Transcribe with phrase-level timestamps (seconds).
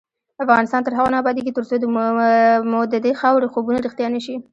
[0.43, 1.75] افغانستان تر هغو نه ابادیږي، ترڅو
[2.71, 4.35] مو ددې خاورې خوبونه رښتیا نشي.